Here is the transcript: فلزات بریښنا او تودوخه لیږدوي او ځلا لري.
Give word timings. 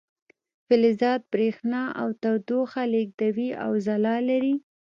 فلزات 0.67 1.21
بریښنا 1.33 1.83
او 2.01 2.07
تودوخه 2.21 2.83
لیږدوي 2.93 3.49
او 3.63 3.71
ځلا 3.85 4.15
لري. 4.29 4.55